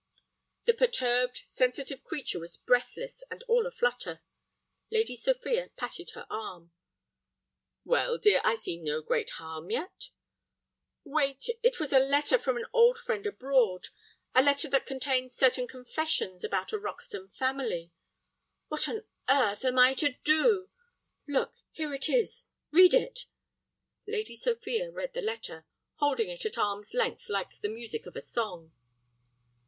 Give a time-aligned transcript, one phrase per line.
[0.65, 4.23] The perturbed, sensitive creature was breathless and all a flutter.
[4.89, 6.71] Lady Sophia patted her arm.
[7.85, 10.09] "Well, dear, I see no great harm yet—"
[11.03, 11.51] "Wait!
[11.61, 13.89] It was a letter from an old friend abroad,
[14.33, 17.91] a letter that contained certain confessions about a Roxton family.
[18.69, 20.71] What on earth am I to do?
[21.27, 23.27] Look, here it is, read it."
[24.07, 28.21] Lady Sophia read the letter, holding it at arm's length like the music of a
[28.21, 28.71] song.